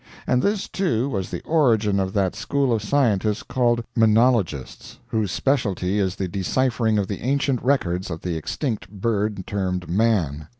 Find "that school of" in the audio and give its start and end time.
2.13-2.81